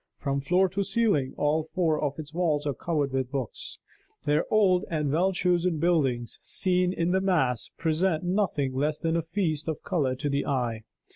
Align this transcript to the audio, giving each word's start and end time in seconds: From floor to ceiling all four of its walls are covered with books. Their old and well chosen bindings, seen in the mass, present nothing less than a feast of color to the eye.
From 0.17 0.39
floor 0.39 0.67
to 0.69 0.83
ceiling 0.83 1.35
all 1.37 1.61
four 1.63 2.01
of 2.01 2.17
its 2.17 2.33
walls 2.33 2.65
are 2.65 2.73
covered 2.73 3.11
with 3.13 3.29
books. 3.29 3.77
Their 4.25 4.51
old 4.51 4.83
and 4.89 5.11
well 5.11 5.31
chosen 5.31 5.77
bindings, 5.77 6.39
seen 6.41 6.91
in 6.91 7.11
the 7.11 7.21
mass, 7.21 7.69
present 7.77 8.23
nothing 8.23 8.73
less 8.73 8.97
than 8.97 9.15
a 9.15 9.21
feast 9.21 9.67
of 9.67 9.83
color 9.83 10.15
to 10.15 10.27
the 10.27 10.43
eye. 10.47 10.85